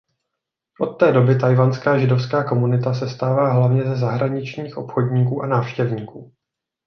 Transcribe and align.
Od 0.81 0.85
té 0.87 1.11
doby 1.11 1.35
tchajwanská 1.35 1.97
židovská 1.99 2.43
komunita 2.43 2.93
sestává 2.93 3.53
hlavně 3.53 3.83
ze 3.83 3.95
zahraničních 3.95 4.77
obchodníků 4.77 5.43
a 5.43 5.47
návštěvníků. 5.47 6.33